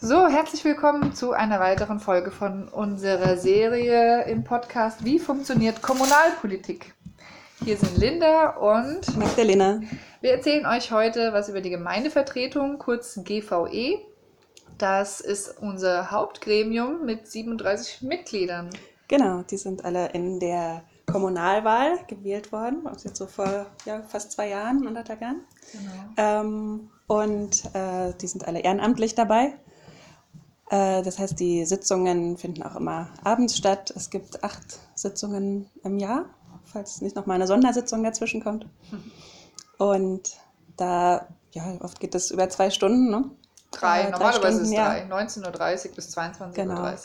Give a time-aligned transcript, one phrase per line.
[0.00, 6.94] So, herzlich willkommen zu einer weiteren Folge von unserer Serie im Podcast Wie funktioniert Kommunalpolitik?
[7.64, 9.80] Hier sind Linda und Magdalena.
[10.20, 13.98] Wir erzählen euch heute was über die Gemeindevertretung, kurz GVE.
[14.78, 18.70] Das ist unser Hauptgremium mit 37 Mitgliedern.
[19.08, 24.30] Genau, die sind alle in der Kommunalwahl gewählt worden, also jetzt so vor ja, fast
[24.30, 25.40] zwei Jahren, anderthalb Jahren.
[25.72, 26.12] Genau.
[26.16, 29.54] Ähm, und äh, die sind alle ehrenamtlich dabei.
[30.70, 33.92] Äh, das heißt, die Sitzungen finden auch immer abends statt.
[33.96, 36.26] Es gibt acht Sitzungen im Jahr,
[36.64, 38.66] falls nicht noch mal eine Sondersitzung dazwischen kommt.
[39.78, 40.36] Und
[40.76, 43.24] da, ja, oft geht es über zwei Stunden, ne?
[43.70, 45.06] Drei, äh, normalerweise Stunden, ist drei.
[45.08, 45.16] Ja.
[45.16, 46.82] 19.30 Uhr bis 22.30 genau.
[46.82, 46.96] Uhr.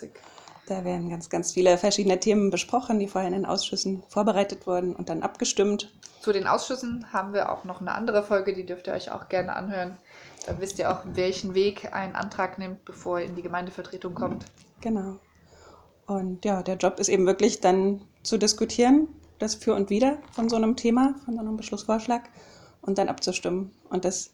[0.67, 4.95] Da werden ganz, ganz viele verschiedene Themen besprochen, die vorher in den Ausschüssen vorbereitet wurden
[4.95, 5.91] und dann abgestimmt.
[6.21, 9.27] Zu den Ausschüssen haben wir auch noch eine andere Folge, die dürft ihr euch auch
[9.27, 9.97] gerne anhören.
[10.45, 14.45] Da wisst ihr auch, welchen Weg ein Antrag nimmt, bevor er in die Gemeindevertretung kommt.
[14.81, 15.17] Genau.
[16.05, 19.07] Und ja, der Job ist eben wirklich dann zu diskutieren,
[19.39, 22.23] das Für und Wider von so einem Thema, von so einem Beschlussvorschlag
[22.81, 23.71] und dann abzustimmen.
[23.89, 24.31] Und das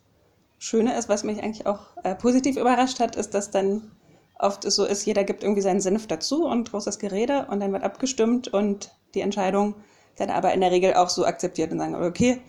[0.57, 3.91] Schöne ist, was mich eigentlich auch äh, positiv überrascht hat, ist, dass dann
[4.39, 7.83] oft so ist, jeder gibt irgendwie seinen Senf dazu und großes Gerede und dann wird
[7.83, 9.75] abgestimmt und die Entscheidung
[10.15, 12.41] dann aber in der Regel auch so akzeptiert und sagen, okay,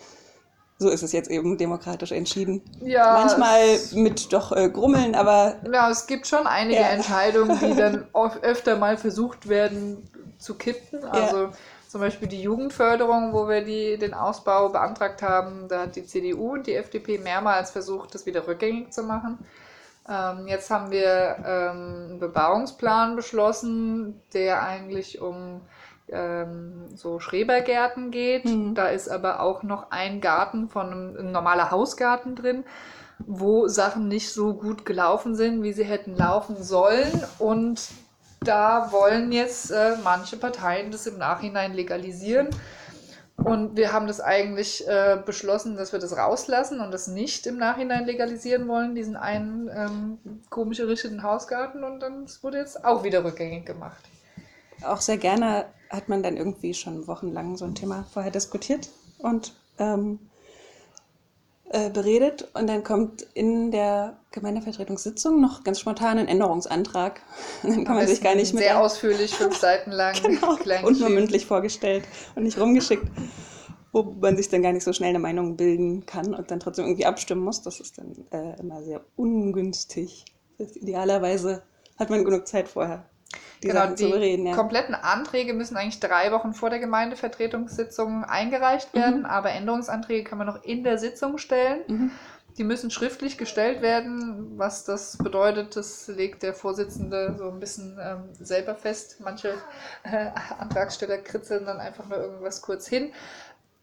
[0.81, 2.63] so ist es jetzt eben demokratisch entschieden.
[2.81, 5.57] Ja, Manchmal mit doch äh, Grummeln, aber.
[5.71, 6.89] Ja, es gibt schon einige ja.
[6.89, 8.07] Entscheidungen, die dann
[8.43, 11.05] öfter mal versucht werden zu kippen.
[11.05, 11.53] Also ja.
[11.87, 15.69] zum Beispiel die Jugendförderung, wo wir die, den Ausbau beantragt haben.
[15.69, 19.39] Da hat die CDU und die FDP mehrmals versucht, das wieder rückgängig zu machen.
[20.09, 25.61] Ähm, jetzt haben wir ähm, einen Bebauungsplan beschlossen, der eigentlich um
[26.13, 28.45] ähm, so Schrebergärten geht.
[28.45, 28.75] Mhm.
[28.75, 32.65] Da ist aber auch noch ein Garten von einem, ein normaler Hausgarten drin,
[33.19, 37.25] wo Sachen nicht so gut gelaufen sind, wie sie hätten laufen sollen.
[37.39, 37.89] Und
[38.41, 42.49] da wollen jetzt äh, manche Parteien das im Nachhinein legalisieren.
[43.37, 47.57] Und wir haben das eigentlich äh, beschlossen, dass wir das rauslassen und das nicht im
[47.57, 50.19] Nachhinein legalisieren wollen, diesen einen ähm,
[50.51, 51.83] komisch errichteten Hausgarten.
[51.83, 54.03] Und dann wurde jetzt auch wieder rückgängig gemacht.
[54.85, 59.55] Auch sehr gerne hat man dann irgendwie schon wochenlang so ein Thema vorher diskutiert und
[59.79, 60.21] ähm,
[61.73, 62.49] äh, beredet.
[62.55, 67.21] Und dann kommt in der Gemeindevertretungssitzung noch ganz spontan ein Änderungsantrag.
[67.63, 68.65] Und dann kann man sich gar nicht mehr.
[68.65, 70.15] Sehr ausführlich, fünf Seiten lang.
[70.23, 72.05] genau, und nur mündlich vorgestellt
[72.35, 73.07] und nicht rumgeschickt.
[73.93, 76.87] Wo man sich dann gar nicht so schnell eine Meinung bilden kann und dann trotzdem
[76.87, 77.63] irgendwie abstimmen muss.
[77.63, 80.25] Das ist dann äh, immer sehr ungünstig.
[80.59, 81.63] Das heißt, idealerweise
[81.99, 83.05] hat man genug Zeit vorher
[83.63, 84.47] die genau, Sachen zu bereden.
[84.47, 84.55] Ja.
[84.55, 89.27] kompletten Anträge müssen eigentlich drei Wochen vor der Gemeindevertretungssitzung eingereicht werden, mhm.
[89.27, 91.81] aber Änderungsanträge kann man noch in der Sitzung stellen.
[91.87, 92.11] Mhm.
[92.59, 94.59] Die müssen schriftlich gestellt werden.
[94.59, 99.19] Was das bedeutet, das legt der Vorsitzende so ein bisschen ähm, selber fest.
[99.21, 99.55] Manche
[100.03, 100.27] äh,
[100.59, 103.13] Antragsteller kritzeln dann einfach nur irgendwas kurz hin.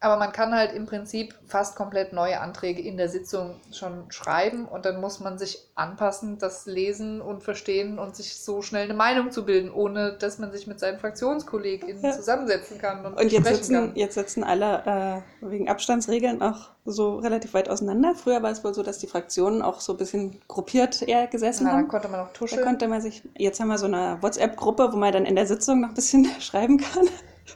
[0.00, 4.64] Aber man kann halt im Prinzip fast komplett neue Anträge in der Sitzung schon schreiben
[4.66, 8.94] und dann muss man sich anpassen, das lesen und verstehen und sich so schnell eine
[8.94, 12.12] Meinung zu bilden, ohne dass man sich mit seinen FraktionskollegInnen ja.
[12.12, 13.04] zusammensetzen kann.
[13.04, 13.92] Und, und jetzt, sitzen, kann.
[13.96, 18.14] jetzt sitzen alle äh, wegen Abstandsregeln auch so relativ weit auseinander.
[18.14, 21.64] Früher war es wohl so, dass die Fraktionen auch so ein bisschen gruppiert eher gesessen
[21.64, 21.86] Na, haben.
[21.86, 22.60] Da konnte man auch tuscheln.
[22.60, 25.46] Da konnte man sich, jetzt haben wir so eine WhatsApp-Gruppe, wo man dann in der
[25.48, 27.08] Sitzung noch ein bisschen schreiben kann.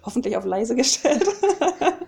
[0.05, 1.25] Hoffentlich auf leise gestellt.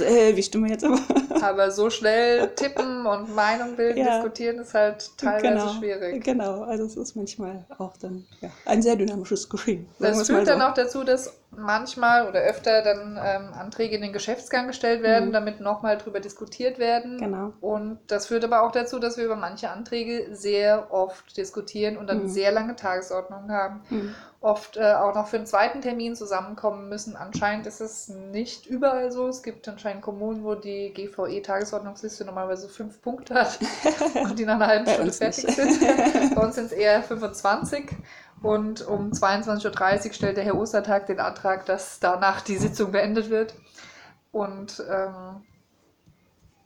[0.00, 0.98] äh, wie stimmen wir jetzt aber?
[1.42, 4.16] aber so schnell tippen und Meinung bilden, ja.
[4.16, 5.68] diskutieren ist halt teilweise genau.
[5.74, 6.24] schwierig.
[6.24, 9.86] Genau, also es ist manchmal auch dann ja, ein sehr dynamisches Geschehen.
[9.98, 10.66] Das führt dann so.
[10.66, 15.32] auch dazu, dass manchmal oder öfter dann ähm, Anträge in den Geschäftsgang gestellt werden, mhm.
[15.32, 17.18] damit nochmal drüber diskutiert werden.
[17.18, 17.52] Genau.
[17.60, 22.08] Und das führt aber auch dazu, dass wir über manche Anträge sehr oft diskutieren und
[22.08, 22.28] dann mhm.
[22.28, 23.82] sehr lange Tagesordnungen haben.
[23.90, 24.14] Mhm.
[24.40, 27.14] Oft äh, auch noch für einen zweiten Termin zusammenkommen müssen.
[27.14, 29.28] Anscheinend ist es nicht überall so.
[29.28, 33.60] Es gibt anscheinend Kommunen, wo die GVE-Tagesordnungsliste normalerweise fünf Punkte hat
[34.14, 36.34] und die nach einer halben Stunde fertig sind.
[36.34, 37.90] Bei uns sind es eher 25.
[38.42, 43.30] Und um 22.30 Uhr stellt der Herr Ostertag den Antrag, dass danach die Sitzung beendet
[43.30, 43.54] wird.
[44.32, 45.42] Und ähm,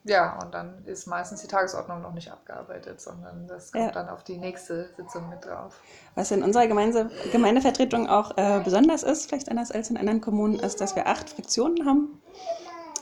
[0.05, 3.91] ja, und dann ist meistens die Tagesordnung noch nicht abgearbeitet, sondern das kommt ja.
[3.91, 5.81] dann auf die nächste Sitzung mit drauf.
[6.15, 10.59] Was in unserer Gemeinde, Gemeindevertretung auch äh, besonders ist, vielleicht anders als in anderen Kommunen,
[10.59, 12.21] ist, dass wir acht Fraktionen haben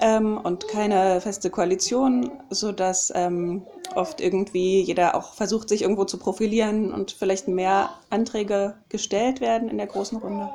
[0.01, 3.65] ähm, und keine feste Koalition, sodass ähm,
[3.95, 9.69] oft irgendwie jeder auch versucht, sich irgendwo zu profilieren und vielleicht mehr Anträge gestellt werden
[9.69, 10.49] in der großen Runde,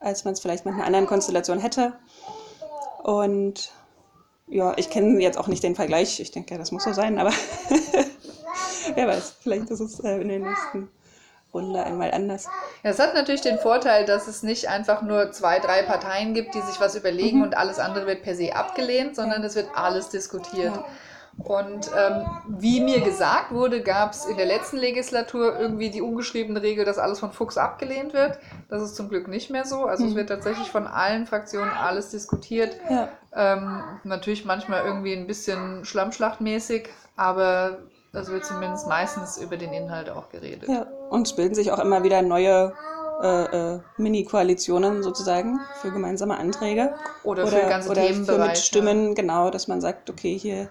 [0.00, 1.94] als man es vielleicht mit einer anderen Konstellation hätte.
[3.02, 3.72] Und
[4.48, 6.20] ja, ich kenne jetzt auch nicht den Vergleich.
[6.20, 7.32] Ich denke, das muss so sein, aber
[8.94, 10.88] wer weiß, vielleicht ist es äh, in den nächsten
[11.54, 12.46] Runde einmal anders.
[12.82, 16.54] Ja, es hat natürlich den Vorteil, dass es nicht einfach nur zwei, drei Parteien gibt,
[16.54, 17.44] die sich was überlegen mhm.
[17.44, 20.74] und alles andere wird per se abgelehnt, sondern es wird alles diskutiert.
[20.74, 20.84] Ja.
[21.38, 26.60] Und ähm, wie mir gesagt wurde, gab es in der letzten Legislatur irgendwie die ungeschriebene
[26.60, 28.38] Regel, dass alles von Fuchs abgelehnt wird.
[28.68, 29.84] Das ist zum Glück nicht mehr so.
[29.84, 30.10] Also mhm.
[30.10, 32.76] es wird tatsächlich von allen Fraktionen alles diskutiert.
[32.90, 33.08] Ja.
[33.32, 37.78] Ähm, natürlich manchmal irgendwie ein bisschen schlammschlachtmäßig, aber
[38.12, 40.68] es wird zumindest meistens über den Inhalt auch geredet.
[40.68, 40.88] Ja.
[41.10, 42.72] Und es bilden sich auch immer wieder neue
[43.22, 46.94] äh, äh, Mini-Koalitionen sozusagen für gemeinsame Anträge.
[47.24, 48.40] Oder, oder für ganze oder Themenbereiche.
[48.40, 50.68] Für mit Stimmen, genau, dass man sagt, okay, hier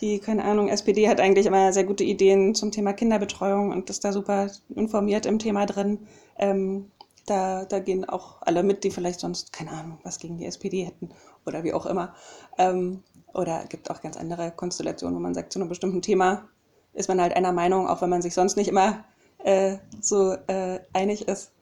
[0.00, 4.04] die, keine Ahnung, SPD hat eigentlich immer sehr gute Ideen zum Thema Kinderbetreuung und ist
[4.04, 6.06] da super informiert im Thema drin.
[6.36, 6.90] Ähm,
[7.26, 10.84] da, da gehen auch alle mit, die vielleicht sonst, keine Ahnung, was gegen die SPD
[10.84, 11.10] hätten
[11.46, 12.14] oder wie auch immer.
[12.58, 13.02] Ähm,
[13.34, 16.48] oder gibt auch ganz andere Konstellationen, wo man sagt, zu einem bestimmten Thema
[16.94, 19.04] ist man halt einer Meinung, auch wenn man sich sonst nicht immer
[19.48, 21.52] äh, so äh, einig ist.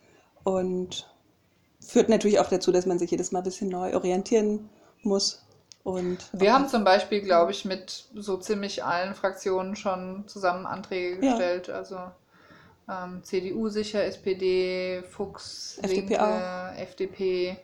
[0.45, 1.09] Und
[1.81, 4.69] führt natürlich auch dazu, dass man sich jedes Mal ein bisschen neu orientieren
[5.03, 5.47] muss
[5.87, 11.21] und wir haben zum Beispiel, glaube ich, mit so ziemlich allen Fraktionen schon zusammen Anträge
[11.21, 11.69] gestellt.
[11.69, 11.75] Ja.
[11.75, 11.99] Also
[12.91, 16.73] ähm, CDU sicher, SPD, Fuchs, FDP Linke.
[16.77, 17.57] FDP.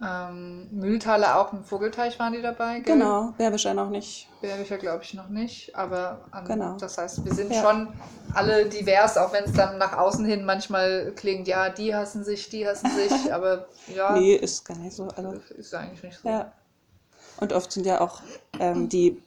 [0.00, 2.80] Ähm, Mühltaler auch, im Vogelteich waren die dabei.
[2.80, 2.94] Gell?
[2.94, 4.28] Genau, Berwischer noch nicht.
[4.40, 6.76] Berwischer glaube ich noch nicht, aber ähm, genau.
[6.76, 7.60] das heißt, wir sind ja.
[7.62, 7.88] schon
[8.32, 12.48] alle divers, auch wenn es dann nach außen hin manchmal klingt, ja, die hassen sich,
[12.48, 14.12] die hassen sich, aber ja.
[14.12, 15.08] Nee, ist gar nicht so.
[15.08, 16.28] Also, ist eigentlich nicht so.
[16.28, 16.52] Ja.
[17.40, 18.20] Und oft sind ja auch
[18.60, 19.20] ähm, die,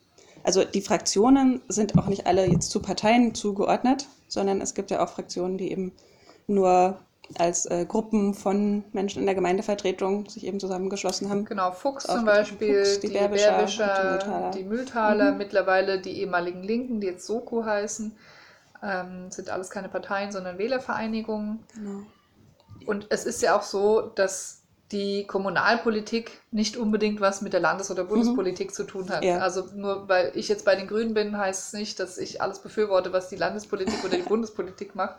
[0.44, 5.04] also die Fraktionen sind auch nicht alle jetzt zu Parteien zugeordnet, sondern es gibt ja
[5.04, 5.92] auch Fraktionen, die eben
[6.48, 6.98] nur
[7.38, 11.46] als äh, Gruppen von Menschen in der Gemeindevertretung sich eben zusammengeschlossen haben.
[11.46, 15.38] Genau, Fuchs zum Beispiel, Fuchs, die, die Bärbischer, Bärbischer, die Mühltaler, die Mühltaler mhm.
[15.38, 18.16] mittlerweile die ehemaligen Linken, die jetzt Soko heißen,
[18.84, 21.60] ähm, sind alles keine Parteien, sondern Wählervereinigungen.
[21.74, 22.02] Genau.
[22.86, 24.62] Und es ist ja auch so, dass
[24.92, 28.74] die Kommunalpolitik nicht unbedingt was mit der Landes- oder Bundespolitik mhm.
[28.74, 29.24] zu tun hat.
[29.24, 29.38] Ja.
[29.38, 32.60] Also nur weil ich jetzt bei den Grünen bin, heißt es nicht, dass ich alles
[32.60, 35.16] befürworte, was die Landespolitik oder die Bundespolitik macht.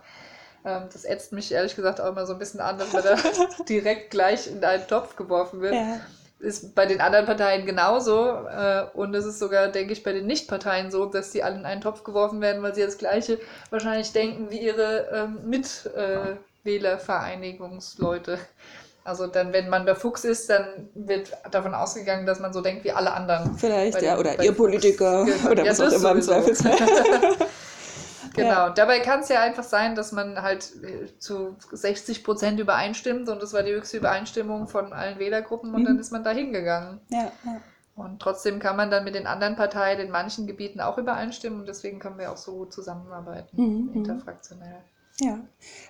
[0.64, 3.16] Ähm, das ätzt mich ehrlich gesagt auch immer so ein bisschen an, dass man da
[3.68, 5.74] direkt gleich in einen Topf geworfen wird.
[5.74, 5.98] Ja.
[6.38, 8.46] Ist bei den anderen Parteien genauso.
[8.48, 11.66] Äh, und es ist sogar, denke ich, bei den Nicht-Parteien so, dass die alle in
[11.66, 13.38] einen Topf geworfen werden, weil sie das Gleiche
[13.70, 18.40] wahrscheinlich denken wie ihre ähm, Mitwählervereinigungsleute.
[19.04, 22.84] Also dann, wenn man der Fuchs ist, dann wird davon ausgegangen, dass man so denkt
[22.84, 23.58] wie alle anderen.
[23.58, 25.46] Vielleicht, ja, oder ihr Politiker genau.
[25.50, 26.76] oder ja, was auch immer im Zweifelsfall.
[28.42, 28.70] genau, ja.
[28.70, 33.42] dabei kann es ja einfach sein, dass man halt äh, zu 60 Prozent übereinstimmt und
[33.42, 35.86] das war die höchste Übereinstimmung von allen Wählergruppen und mhm.
[35.86, 37.00] dann ist man da hingegangen.
[37.08, 37.60] Ja, ja.
[37.94, 41.68] Und trotzdem kann man dann mit den anderen Parteien in manchen Gebieten auch übereinstimmen und
[41.68, 43.90] deswegen können wir auch so gut zusammenarbeiten, mhm.
[43.90, 43.94] mhm.
[43.94, 44.82] interfraktionell.
[45.20, 45.38] Ja,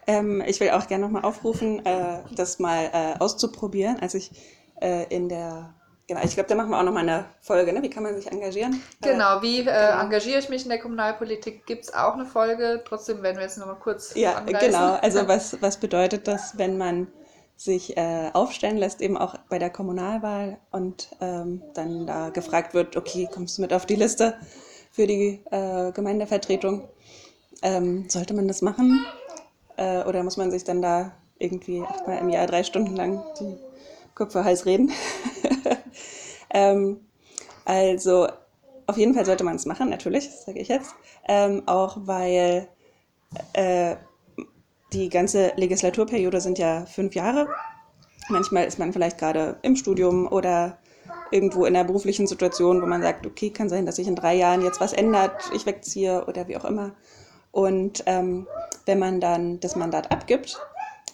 [0.06, 4.00] ähm, ich will auch gerne nochmal aufrufen, äh, das mal äh, auszuprobieren.
[4.00, 4.32] Als ich
[4.80, 5.74] äh, in der,
[6.06, 7.82] genau, ich glaube, da machen wir auch nochmal eine Folge, ne?
[7.82, 8.80] wie kann man sich engagieren?
[9.02, 10.00] Äh, genau, wie äh, genau.
[10.00, 11.66] engagiere ich mich in der Kommunalpolitik?
[11.66, 14.72] Gibt es auch eine Folge, trotzdem werden wir jetzt nochmal kurz Ja, angreifen.
[14.72, 17.08] genau, also was, was bedeutet das, wenn man
[17.56, 22.96] sich äh, aufstellen lässt, eben auch bei der Kommunalwahl und ähm, dann da gefragt wird,
[22.96, 24.36] okay, kommst du mit auf die Liste
[24.90, 26.88] für die Gemeindevertretung?
[27.62, 29.06] Ähm, sollte man das machen?
[29.76, 33.56] Äh, oder muss man sich dann da irgendwie achtmal im Jahr drei Stunden lang die
[34.14, 34.92] Köpfe heiß reden?
[36.52, 37.00] ähm,
[37.64, 38.28] also
[38.86, 40.94] auf jeden Fall sollte man es machen, natürlich, sage ich jetzt.
[41.28, 42.68] Ähm, auch weil
[43.52, 43.96] äh,
[44.92, 47.48] die ganze Legislaturperiode sind ja fünf Jahre.
[48.28, 50.78] Manchmal ist man vielleicht gerade im Studium oder
[51.30, 54.34] irgendwo in einer beruflichen Situation, wo man sagt, okay, kann sein, dass sich in drei
[54.34, 56.92] Jahren jetzt was ändert, ich wegziehe oder wie auch immer.
[57.50, 58.46] Und ähm,
[58.86, 60.60] wenn man dann das Mandat abgibt,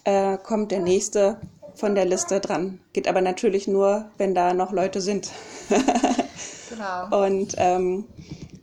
[0.03, 1.39] äh, kommt der nächste
[1.79, 2.79] von der Liste dran.
[2.93, 5.31] Geht aber natürlich nur, wenn da noch Leute sind.
[6.69, 7.25] genau.
[7.25, 8.05] Und ähm,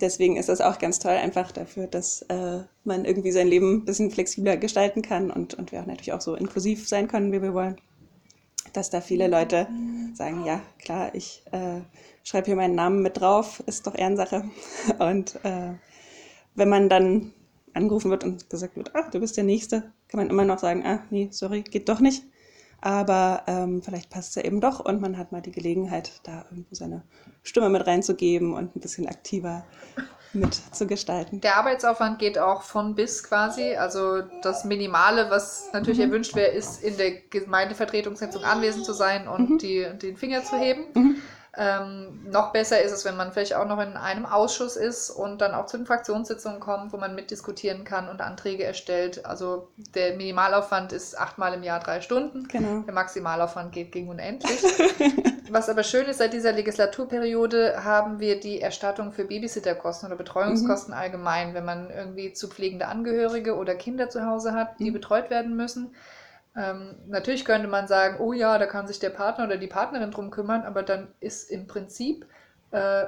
[0.00, 3.84] deswegen ist das auch ganz toll, einfach dafür, dass äh, man irgendwie sein Leben ein
[3.84, 7.42] bisschen flexibler gestalten kann und, und wir auch natürlich auch so inklusiv sein können, wie
[7.42, 7.76] wir wollen.
[8.72, 9.66] Dass da viele Leute
[10.14, 11.80] sagen, ja, klar, ich äh,
[12.24, 14.44] schreibe hier meinen Namen mit drauf, ist doch Ehrensache.
[14.98, 15.72] Und äh,
[16.54, 17.32] wenn man dann
[17.72, 20.82] angerufen wird und gesagt wird, ach, du bist der Nächste, kann man immer noch sagen,
[20.86, 22.22] ah, nee, sorry, geht doch nicht.
[22.80, 26.44] Aber ähm, vielleicht passt es ja eben doch und man hat mal die Gelegenheit, da
[26.50, 27.02] irgendwo seine
[27.42, 29.64] Stimme mit reinzugeben und ein bisschen aktiver
[30.32, 31.40] mitzugestalten.
[31.40, 33.74] Der Arbeitsaufwand geht auch von bis quasi.
[33.74, 36.04] Also das Minimale, was natürlich mhm.
[36.04, 39.58] erwünscht wäre, ist in der Gemeindevertretungssitzung anwesend zu sein und mhm.
[39.58, 40.84] die, den Finger zu heben.
[40.94, 41.16] Mhm.
[41.58, 45.40] Ähm, noch besser ist es, wenn man vielleicht auch noch in einem Ausschuss ist und
[45.40, 49.24] dann auch zu den Fraktionssitzungen kommt, wo man mitdiskutieren kann und Anträge erstellt.
[49.24, 52.46] Also der Minimalaufwand ist achtmal im Jahr drei Stunden.
[52.48, 52.80] Genau.
[52.80, 54.60] Der Maximalaufwand geht gegen unendlich.
[55.50, 60.92] Was aber schön ist, seit dieser Legislaturperiode haben wir die Erstattung für Babysitterkosten oder Betreuungskosten
[60.92, 61.00] Mhm.
[61.00, 64.94] allgemein, wenn man irgendwie zu pflegende Angehörige oder Kinder zu Hause hat, die Mhm.
[64.94, 65.94] betreut werden müssen.
[66.56, 70.10] Ähm, natürlich könnte man sagen, oh ja, da kann sich der Partner oder die Partnerin
[70.10, 72.26] drum kümmern, aber dann ist im Prinzip,
[72.70, 73.04] äh,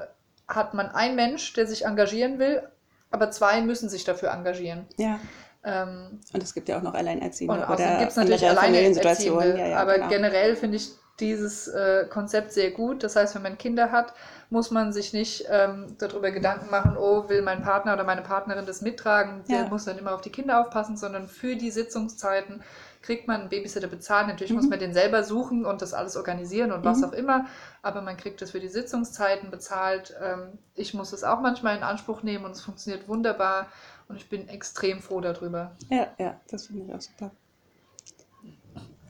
[0.47, 2.63] hat man einen Mensch, der sich engagieren will,
[3.11, 4.87] aber zwei müssen sich dafür engagieren.
[4.97, 5.19] Ja.
[5.65, 8.49] Ähm, Und es gibt ja auch noch Alleinerziehende und außerdem gibt es natürlich.
[8.49, 9.59] Alleinerziehende.
[9.59, 10.09] Ja, ja, aber genau.
[10.09, 10.91] generell finde ich
[11.21, 13.03] dieses äh, Konzept sehr gut.
[13.03, 14.15] Das heißt, wenn man Kinder hat,
[14.51, 18.67] muss man sich nicht ähm, darüber Gedanken machen, oh, will mein Partner oder meine Partnerin
[18.67, 19.43] das mittragen?
[19.51, 19.69] Der Ja.
[19.69, 22.63] muss dann immer auf die Kinder aufpassen, sondern für die Sitzungszeiten
[23.03, 24.27] kriegt man einen Babysitter bezahlt.
[24.27, 24.57] Natürlich Mhm.
[24.59, 27.05] muss man den selber suchen und das alles organisieren und was Mhm.
[27.05, 27.47] auch immer,
[27.83, 30.15] aber man kriegt das für die Sitzungszeiten bezahlt.
[30.23, 33.67] Ähm, ich muss es auch manchmal in Anspruch nehmen und es funktioniert wunderbar
[34.09, 35.73] und ich bin extrem froh darüber.
[35.91, 37.31] Ja, ja, das finde ich auch super.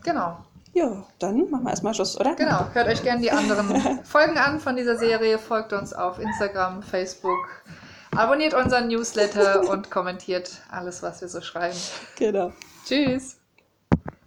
[0.05, 0.39] Genau.
[0.75, 2.35] Ja, dann machen wir erstmal Schluss, oder?
[2.37, 3.69] Genau, hört euch gerne die anderen
[4.05, 7.63] Folgen an von dieser Serie, folgt uns auf Instagram, Facebook,
[8.15, 11.77] abonniert unseren Newsletter und kommentiert alles, was wir so schreiben.
[12.17, 12.53] Genau.
[12.85, 13.38] Tschüss!